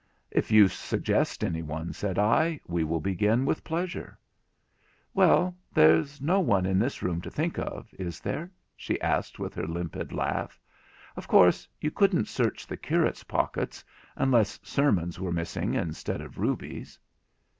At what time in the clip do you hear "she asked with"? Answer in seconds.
8.75-9.53